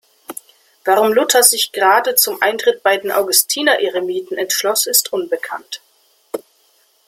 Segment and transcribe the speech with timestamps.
[0.83, 5.79] Warum Luther sich gerade zum Eintritt bei den Augustiner-Eremiten entschloss, ist unbekannt.